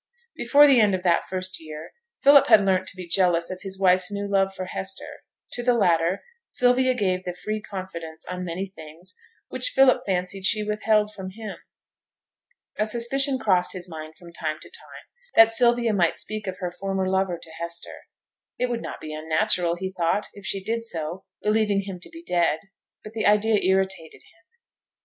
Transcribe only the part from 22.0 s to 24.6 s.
be dead; but the idea irritated him.